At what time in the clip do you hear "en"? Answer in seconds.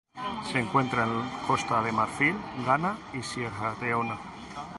1.03-1.21